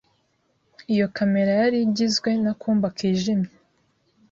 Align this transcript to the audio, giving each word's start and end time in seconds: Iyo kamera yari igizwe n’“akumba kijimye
Iyo 0.93 1.05
kamera 1.17 1.51
yari 1.61 1.77
igizwe 1.87 2.29
n’“akumba 2.43 2.87
kijimye 2.97 3.51